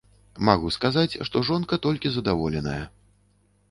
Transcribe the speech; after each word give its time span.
Магу 0.47 0.71
сказаць, 0.77 1.19
што 1.29 1.43
жонка 1.51 1.81
толькі 1.87 2.07
задаволеная. 2.19 2.83